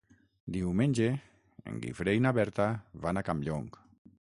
Diumenge 0.53 1.09
en 1.71 1.77
Guifré 1.85 2.17
i 2.21 2.25
na 2.27 2.33
Berta 2.39 2.67
van 3.07 3.21
a 3.23 3.27
Campllong. 3.31 3.71